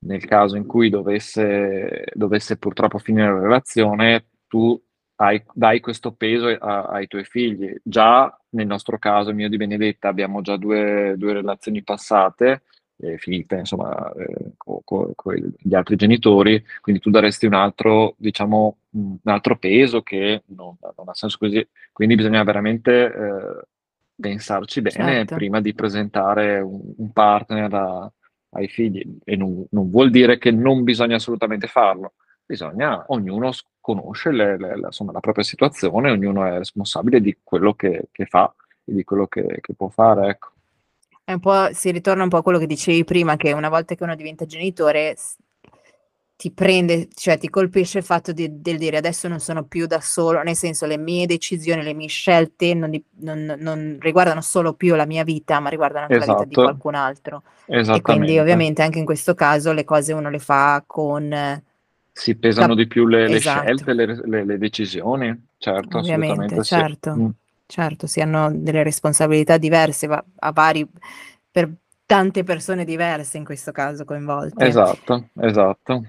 [0.00, 4.80] nel caso in cui dovesse, dovesse purtroppo finire la relazione, tu
[5.16, 7.74] hai- dai questo peso a- ai tuoi figli.
[7.82, 12.62] Già nel nostro caso, mio di Benedetta, abbiamo già due, due relazioni passate,
[12.98, 15.12] eh, finite insomma eh, con
[15.58, 21.08] gli altri genitori, quindi tu daresti un altro, diciamo, un altro peso che non, non
[21.08, 21.66] ha senso così.
[21.92, 23.66] Quindi bisogna veramente eh,
[24.14, 25.34] pensarci bene Certo.
[25.34, 28.12] prima di presentare un, un partner a-
[28.50, 29.02] ai figli.
[29.24, 32.12] E non, non vuol dire che non bisogna assolutamente farlo.
[32.46, 33.50] Bisogna, ognuno
[33.84, 38.24] conosce le- le- la, insomma, la propria situazione, ognuno è responsabile di quello che, che
[38.24, 38.50] fa
[38.82, 40.52] e di quello che, che può fare, ecco.
[41.22, 43.94] È un po', si ritorna un po' a quello che dicevi prima, che una volta
[43.94, 45.16] che uno diventa genitore
[46.36, 50.00] ti prende, cioè ti colpisce il fatto di- del dire adesso non sono più da
[50.00, 54.74] solo, nel senso le mie decisioni, le mie scelte non, di- non- non riguardano solo
[54.74, 57.42] più la mia vita, ma riguardano anche la vita di Esatto, qualcun altro.
[57.66, 61.62] E quindi ovviamente anche in questo caso le cose uno le fa con
[62.16, 62.74] Si pesano la...
[62.74, 66.70] di più le, le Esatto, scelte, le, le- le decisioni, certo, ovviamente, assolutamente sì.
[66.70, 67.28] certo, Mm.
[67.66, 70.86] certo, si hanno delle responsabilità diverse, va- a vari,
[71.50, 71.72] per
[72.06, 74.64] tante persone diverse in questo caso coinvolte.
[74.66, 76.02] Esatto, esatto.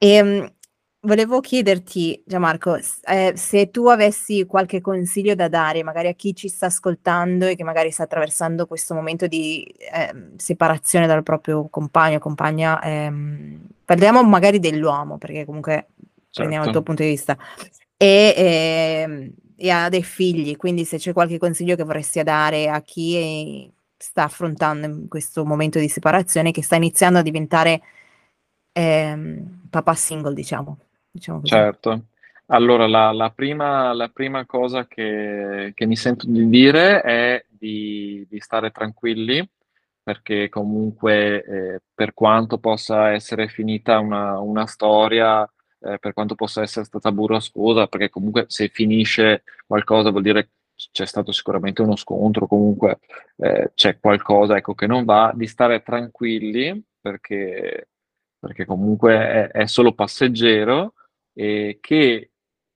[0.00, 0.52] E mh,
[1.00, 6.34] volevo chiederti, Gianmarco, s- eh, se tu avessi qualche consiglio da dare, magari a chi
[6.34, 11.68] ci sta ascoltando e che magari sta attraversando questo momento di ehm, separazione dal proprio
[11.68, 15.88] compagno o compagna, ehm, parliamo magari dell'uomo, perché comunque
[16.32, 16.82] prendiamo il tuo Certo.
[16.82, 17.36] punto di vista,
[17.96, 22.80] e, ehm, e ha dei figli, quindi se c'è qualche consiglio che vorresti dare a
[22.82, 23.16] chi
[23.66, 27.80] è- sta affrontando in questo momento di separazione, che sta iniziando a diventare
[28.72, 30.78] ehm, papà single, diciamo,
[31.18, 31.42] diciamo.
[31.42, 32.06] Certo.
[32.46, 38.26] Allora, la, la prima, la prima cosa che, che mi sento di dire è di,
[38.28, 39.46] di stare tranquilli,
[40.02, 45.42] perché comunque eh, per quanto possa essere finita una, una storia,
[45.80, 50.48] eh, per quanto possa essere stata burrascosa, perché comunque se finisce qualcosa vuol dire
[50.90, 53.00] c'è stato sicuramente uno scontro, comunque
[53.36, 57.88] eh, c'è qualcosa ecco, che non va, di stare tranquilli, perché,
[58.38, 60.94] perché comunque è, è solo passeggero
[61.38, 62.30] e che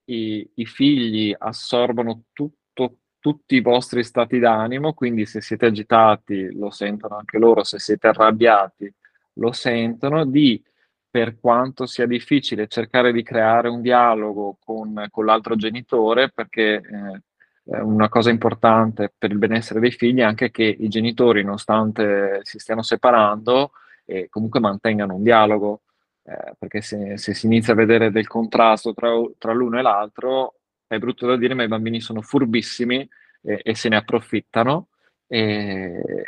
[0.05, 6.71] i, i figli assorbono tutto, tutti i vostri stati d'animo, quindi se siete agitati lo
[6.71, 8.93] sentono anche loro, se siete arrabbiati
[9.35, 10.63] lo sentono, di
[11.11, 17.81] per quanto sia difficile cercare di creare un dialogo con, con l'altro genitore, perché eh,
[17.81, 22.61] una cosa importante per il benessere dei figli è anche che i genitori, nonostante si
[22.61, 23.73] stiano separando,
[24.05, 25.81] eh, comunque mantengano un dialogo
[26.25, 30.61] eh, perché se, se, si inizia a vedere del contrasto tra, tra, l'uno e l'altro,
[30.87, 33.09] è brutto da dire, ma i bambini sono furbissimi
[33.43, 34.89] e, e se ne approfittano.
[35.27, 36.25] E,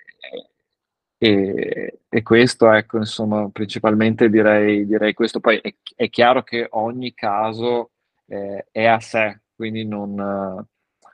[1.18, 5.40] e, e, questo, ecco, insomma, principalmente direi, direi questo.
[5.40, 7.92] Poi è, è, chiaro che ogni caso
[8.26, 10.18] eh, è a sé, quindi non,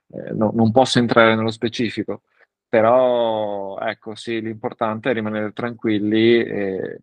[0.09, 2.23] eh, no, non posso entrare nello specifico
[2.71, 7.01] però ecco sì, l'importante è rimanere tranquilli e,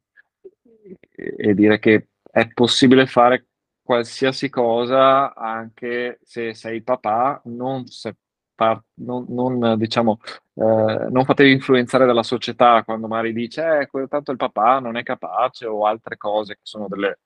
[1.16, 3.48] e dire che è possibile fare
[3.82, 8.16] qualsiasi cosa anche se sei papà, non, se
[8.54, 10.20] par- non, non diciamo,
[10.56, 15.04] eh, non fatevi influenzare dalla società quando magari dice eh, tanto il papà non è
[15.04, 17.20] capace o altre cose che sono delle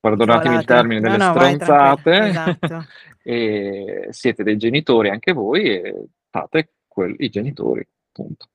[0.00, 2.86] perdonatemi il termine, delle no, no, stronzate esatto.
[3.22, 8.48] e siete dei genitori anche voi e fate quelli, i genitori, punto.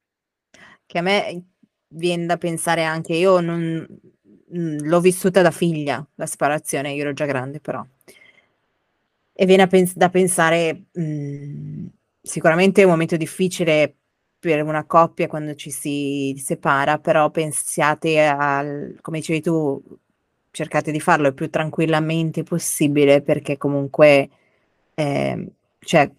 [0.86, 1.53] Che a me
[1.94, 3.86] viene da pensare anche io non
[4.50, 7.86] mhmm, l'ho vissuta da figlia, la separazione, io ero già grande però.
[9.36, 11.88] E viene pens- da pensare, mhmm,
[12.22, 13.96] sicuramente è un momento difficile
[14.40, 19.82] per una coppia quando ci si separa, però pensiate al come dicevi tu,
[20.52, 24.30] cercate di farlo il più tranquillamente possibile perché comunque,
[24.96, 25.48] ehm,
[25.80, 26.12] cioè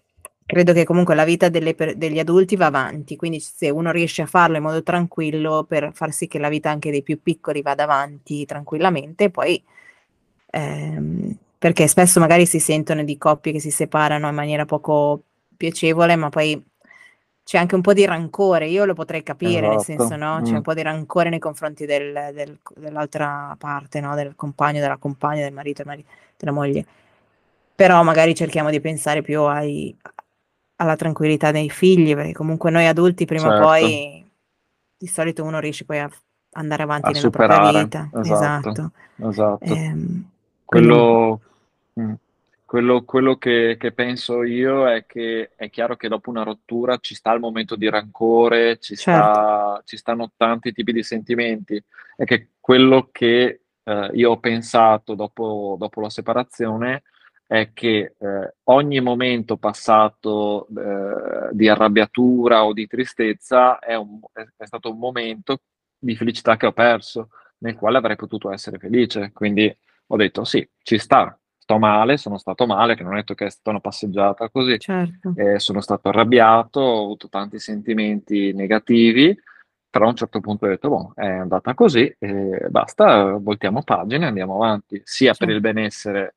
[0.45, 4.25] credo che comunque la vita delle degli adulti va avanti, quindi se uno riesce a
[4.27, 7.83] farlo in modo tranquillo per far sì che la vita anche dei più piccoli vada
[7.83, 9.61] avanti tranquillamente, poi
[10.51, 15.23] ehm, perché spesso magari si sentono di coppie che si separano in maniera poco
[15.57, 16.61] piacevole, ma poi
[17.43, 20.55] c'è anche un po' di rancore, io lo potrei capire, nel Esatto, senso, no, c'è
[20.55, 25.43] un po' di rancore nei confronti del del dell'altra parte, no, del compagno, della compagna,
[25.43, 26.05] del marito, del mari
[26.37, 26.85] della moglie.
[27.75, 29.95] Però magari cerchiamo di pensare più ai
[30.77, 33.63] alla tranquillità dei figli, perché comunque noi adulti prima certo.
[33.63, 34.31] o poi
[34.97, 36.09] di solito uno riesce poi a
[36.53, 38.09] andare avanti a nella propria superare, vita.
[38.19, 38.91] esatto, Esatto.
[39.29, 39.63] esatto.
[39.63, 40.29] Ehm,
[40.63, 41.41] quello,
[41.99, 42.13] mm,
[42.65, 47.13] quello, quello che, che, penso io è che è chiaro che dopo una rottura ci
[47.13, 49.21] sta il momento di rancore, ci, certo.
[49.21, 51.81] sta, ci stanno tanti tipi di sentimenti,
[52.17, 57.03] e che quello che eh, io ho pensato dopo, dopo la separazione
[57.47, 64.65] è che eh, ogni momento passato eh, di arrabbiatura o di tristezza è, un, è,
[64.65, 65.61] stato un momento
[65.97, 67.29] di felicità che ho perso,
[67.59, 69.31] nel quale avrei potuto essere felice.
[69.31, 69.75] Quindi
[70.07, 73.45] ho detto sì, ci sta, sto male, sono stato male, che non è detto che
[73.45, 75.33] è stata una passeggiata così, certo.
[75.35, 79.37] eh, sono stato arrabbiato, ho avuto tanti sentimenti negativi,
[79.89, 82.13] però a un certo punto ho detto, boh, è andata così,
[82.69, 85.45] basta, voltiamo pagina e andiamo avanti, sia certo.
[85.45, 86.35] per il benessere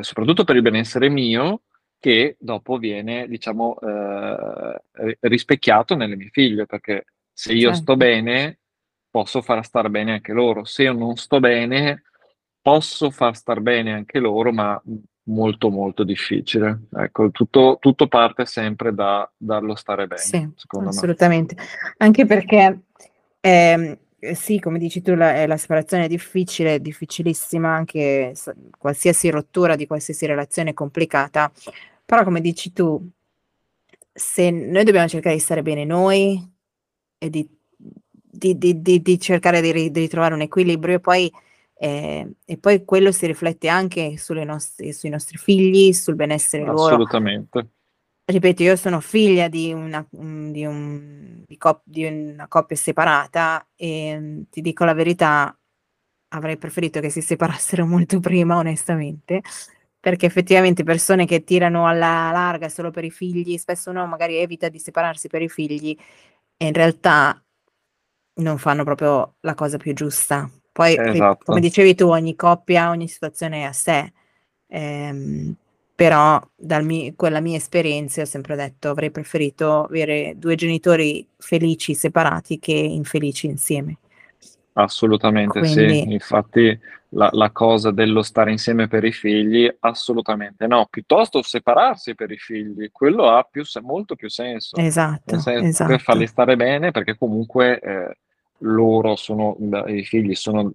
[0.00, 1.62] soprattutto per il benessere mio,
[1.98, 7.76] che dopo viene, diciamo, eh, rispecchiato nelle mie figlie, perché se io certo.
[7.76, 8.58] sto bene,
[9.10, 10.64] posso far star bene anche loro.
[10.64, 12.02] Se io non sto bene,
[12.62, 14.80] posso far star bene anche loro, ma
[15.24, 16.86] molto molto difficile.
[16.94, 20.48] Ecco, tutto, tutto parte sempre da, dallo stare bene, sì,
[20.86, 21.54] assolutamente.
[21.56, 21.62] Me.
[21.98, 22.80] Anche perché
[23.40, 28.52] ehm, eh, sì, come dici tu, la, eh, la separazione è difficile, difficilissima, anche s-
[28.78, 31.50] qualsiasi rottura di qualsiasi relazione è complicata,
[32.04, 33.02] però come dici tu,
[34.12, 36.40] se noi dobbiamo cercare di stare bene noi
[37.18, 41.32] e di, di, di, di, cercare di, ri- di ritrovare un equilibrio e poi,
[41.74, 46.94] eh, e poi quello si riflette anche nostre, sui nostri figli, sul benessere loro.
[46.94, 47.68] Assolutamente
[48.30, 54.16] ripeto, io sono figlia di una, di un, di cop- di una coppia separata e
[54.18, 55.56] mm, ti dico la verità,
[56.28, 59.42] avrei preferito che si separassero molto prima, onestamente,
[59.98, 64.68] perché effettivamente persone che tirano alla larga solo per i figli, spesso uno magari evita
[64.68, 65.96] di separarsi per i figli
[66.56, 67.42] e in realtà
[68.34, 70.50] non fanno proprio la cosa più giusta.
[70.72, 71.44] Poi, esatto.
[71.44, 74.12] come dicevi tu, ogni coppia, ogni situazione è a sé.
[74.68, 75.56] Ehm,
[76.00, 81.94] però dal mi quella mia esperienza ho sempre detto avrei preferito avere due genitori felici
[81.94, 83.98] separati che infelici insieme.
[84.72, 86.00] Assolutamente Quindi...
[86.00, 92.14] sì, infatti la, la, cosa dello stare insieme per i figli, assolutamente no, piuttosto separarsi
[92.14, 94.76] per i figli, quello ha più, molto più senso.
[94.76, 95.90] Esatto, senso esatto.
[95.90, 98.16] Per farli stare bene perché comunque eh,
[98.60, 99.54] loro sono,
[99.86, 100.72] i figli sono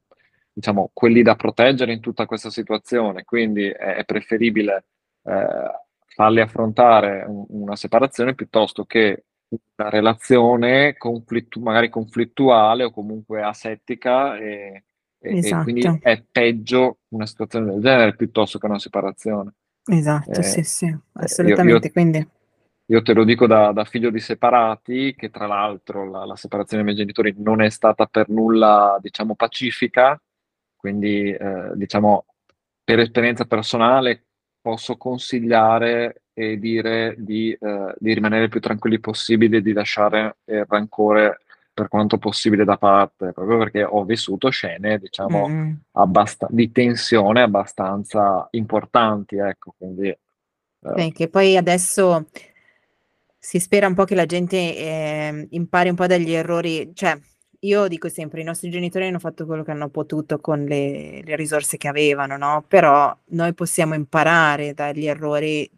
[0.53, 4.83] diciamo, quelli da proteggere in tutta questa situazione, quindi è, è preferibile
[5.25, 13.41] eh, farli affrontare un, una separazione piuttosto che una relazione conflittu- magari conflittuale o comunque
[13.41, 14.83] asettica e,
[15.19, 15.61] e, esatto.
[15.61, 19.53] e, quindi è peggio una situazione del genere piuttosto che una separazione.
[19.85, 21.71] Esatto, eh, sì, sì, assolutamente.
[21.71, 22.27] Io, io, quindi...
[22.87, 26.83] io te lo dico da, da, figlio di separati, che tra l'altro la, la, separazione
[26.83, 30.19] dei miei genitori non è stata per nulla, diciamo, pacifica,
[30.75, 32.25] quindi eh, diciamo
[32.83, 34.24] per esperienza personale
[34.65, 41.41] posso consigliare e dire di, eh, di rimanere più tranquilli possibile, di lasciare il rancore
[41.71, 45.73] per quanto possibile da parte, proprio perché ho vissuto scene, diciamo, mm.
[45.91, 50.07] abbast- di tensione abbastanza importanti, ecco, quindi...
[50.07, 51.11] Eh.
[51.11, 52.25] che poi adesso
[53.37, 57.15] si spera un po' che la gente eh, impari un po' dagli errori, cioè
[57.65, 61.35] io dico sempre, i nostri genitori hanno fatto quello che hanno potuto con le, le
[61.35, 62.63] risorse che avevano, no?
[62.67, 65.69] Però noi possiamo imparare dagli errori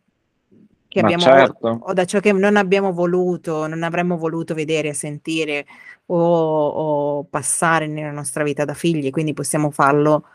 [0.87, 1.79] che abbiamo certo.
[1.81, 5.65] o da ciò che non abbiamo voluto, non avremmo voluto vedere, sentire
[6.07, 10.25] o, o passare nella nostra vita da figli, quindi possiamo farlo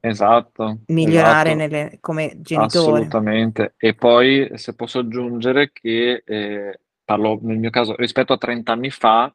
[0.00, 1.56] esatto, migliorare esatto.
[1.56, 2.92] Nelle, come genitori.
[2.92, 3.74] Assolutamente.
[3.76, 8.90] E poi se posso aggiungere che eh, parlo nel mio caso rispetto a 30 anni
[8.90, 9.32] fa,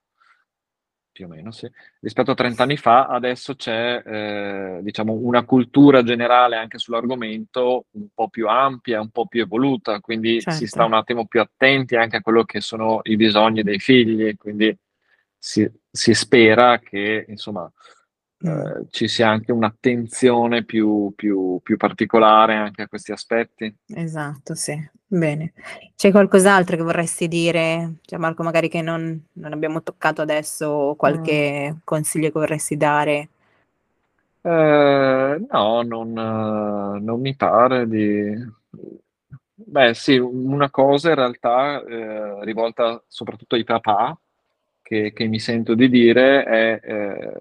[1.12, 1.70] più o meno, sì.
[2.00, 8.08] Rispetto a 30 anni fa, adesso c'è, eh, diciamo, una cultura generale anche sull'argomento un
[8.14, 10.60] po' più ampia, un po' più evoluta, quindi certo.
[10.60, 10.94] si sta certo.
[10.94, 14.76] un attimo più attenti anche a quello che sono i bisogni dei figli, quindi
[15.38, 18.01] si, si spera che, insomma, mm.
[18.44, 23.74] Eh, ci sia anche un'attenzione più, più, più particolare anche a questi aspetti.
[23.88, 24.90] Esatto, sì.
[25.06, 25.52] Bene.
[25.96, 31.74] C'è qualcos'altro che vorresti dire, cioè Marco, magari che non, non abbiamo toccato adesso, qualche
[31.74, 31.78] mm.
[31.84, 33.30] consiglio che vorresti dare?
[34.42, 38.60] Eh, no, non, non, mi pare di...
[39.54, 44.18] Beh, sì, una cosa in realtà eh, rivolta soprattutto ai papà,
[44.82, 47.34] che, che, mi sento di dire, è eh,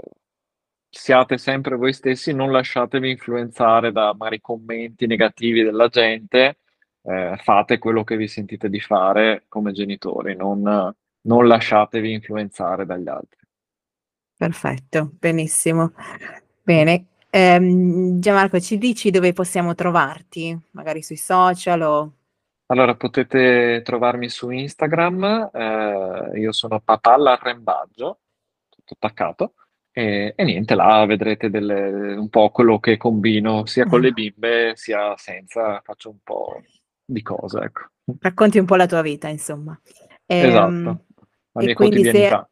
[0.91, 6.59] siate sempre voi stessi, non lasciatevi influenzare da magari commenti negativi della gente,
[7.03, 13.09] eh, fate quello che vi sentite di fare come genitori, non, non lasciatevi influenzare dagli
[13.09, 13.39] altri.
[14.37, 15.93] Perfetto, benissimo.
[16.63, 20.59] Bene, ehm, Gianmarco, ci dici dove possiamo trovarti?
[20.73, 22.13] Magari sui social o...
[22.67, 28.21] Allora, potete trovarmi su Instagram, eh, io sono Papalla Arrembaggio,
[28.69, 29.55] tutto attaccato,
[29.93, 34.73] e, e niente, là vedrete delle, un po' quello che combino sia con le bimbe
[34.77, 36.63] sia senza, faccio un po'
[37.05, 37.89] di cose, ecco.
[38.21, 39.79] Racconti un po' la tua vita, insomma.
[40.27, 41.05] Ehm, esatto,
[41.53, 42.49] la mia quotidianità.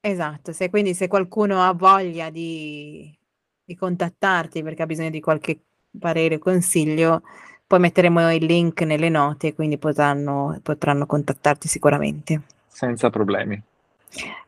[0.00, 3.10] Se, esatto, se quindi se qualcuno ha voglia di,
[3.64, 5.58] di contattarti perché ha bisogno di qualche
[5.98, 7.22] parere o consiglio,
[7.66, 12.42] poi metteremo il link nelle note, quindi potranno, potranno contattarti sicuramente.
[12.66, 13.60] Senza problemi.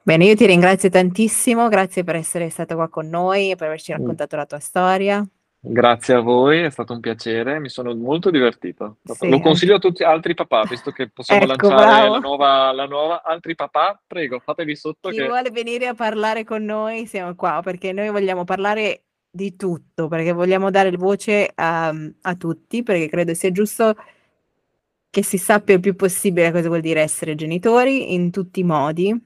[0.03, 3.93] Bene, io ti ringrazio tantissimo, grazie per essere stato qua con noi e per averci
[3.93, 3.97] mm.
[3.97, 5.27] raccontato la tua storia.
[5.67, 8.99] Grazie a voi, è stato un piacere, mi sono molto divertito.
[9.03, 12.85] Sì, Lo consiglio a tutti altri papà, visto che possiamo ecco, lanciare la nuova, la
[12.85, 15.09] nuova, Altri papà, prego, fatevi sotto.
[15.09, 15.27] Chi che...
[15.27, 20.33] vuole venire a parlare con noi, siamo qua, perché noi vogliamo parlare di tutto, perché
[20.33, 23.97] vogliamo dare voce a, a tutti, perché credo sia giusto
[25.09, 29.19] che si sappia il più possibile cosa vuol dire essere genitori in tutti i modi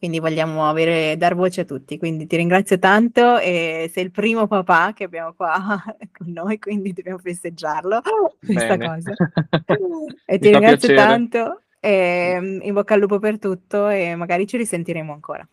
[0.00, 1.98] quindi vogliamo avere, dar voce a tutti.
[1.98, 5.60] Quindi ti ringrazio tanto e sei il primo papà che abbiamo qua
[6.10, 8.00] con noi, quindi dobbiamo festeggiarlo
[8.42, 8.86] questa Bene.
[8.86, 9.12] cosa.
[10.24, 10.96] e ti ringrazio piacere.
[10.96, 15.46] tanto e mm, in bocca al lupo per tutto e magari ci risentiremo ancora.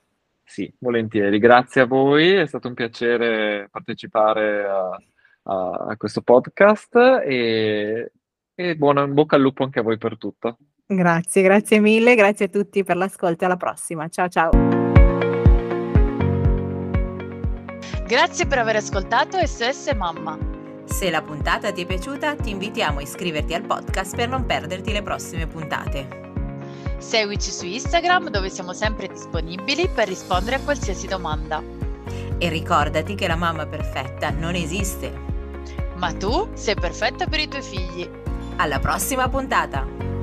[0.45, 1.39] Sì, volentieri.
[1.39, 4.98] Grazie a voi, è stato un piacere partecipare a,
[5.43, 6.95] a, a questo podcast
[7.26, 8.14] e,
[8.56, 10.58] e buona in bocca al lupo anche a voi per tutto.
[10.90, 14.08] Grazie, grazie mille, grazie a tutti per l'ascolto e alla prossima.
[14.08, 14.52] Ciao ciao.
[18.08, 20.38] Grazie per aver ascoltato SOS Mamma.
[20.86, 24.94] Se la puntata ti è piaciuta, ti invitiamo a iscriverti al podcast per non perderti
[24.94, 26.08] le prossime puntate.
[27.00, 31.62] Seguici su Instagram dove siamo sempre disponibili per rispondere a qualsiasi domanda.
[32.38, 35.12] E ricordati che la mamma perfetta non esiste.
[35.98, 38.10] Ma tu sei perfetta per i tuoi figli.
[38.56, 40.16] Alla prossima puntata!